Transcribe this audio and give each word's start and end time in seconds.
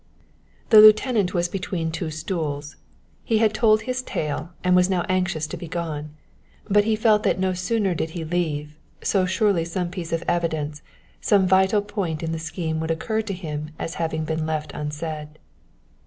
The 0.71 0.81
lieutenant 0.81 1.35
was 1.35 1.47
between 1.47 1.91
two 1.91 2.09
stools. 2.09 2.75
He 3.23 3.37
had 3.37 3.53
told 3.53 3.81
his 3.83 4.01
tale, 4.01 4.49
and 4.63 4.75
was 4.75 4.89
now 4.89 5.05
anxious 5.07 5.45
to 5.45 5.57
be 5.57 5.67
gone, 5.67 6.09
but 6.67 6.85
he 6.85 6.95
felt 6.95 7.21
that 7.21 7.37
no 7.37 7.53
sooner 7.53 7.93
did 7.93 8.09
he 8.17 8.25
leave, 8.25 8.79
so 9.03 9.27
surely 9.27 9.63
some 9.63 9.91
piece 9.91 10.11
of 10.11 10.23
evidence, 10.27 10.81
some 11.21 11.45
vital 11.45 11.83
point 11.83 12.23
in 12.23 12.31
the 12.31 12.39
scheme 12.39 12.79
would 12.79 12.89
occur 12.89 13.21
to 13.21 13.33
him 13.35 13.69
as 13.77 13.93
having 14.01 14.23
been 14.25 14.47
left 14.47 14.71
unsaid. 14.73 15.37